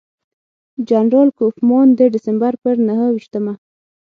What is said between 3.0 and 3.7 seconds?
ویشتمه.